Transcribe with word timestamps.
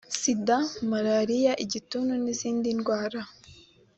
sida 0.19 0.57
malariya 0.89 1.53
igituntu 1.65 2.13
n 2.23 2.25
izindi 2.33 2.67
ndwara 2.77 3.21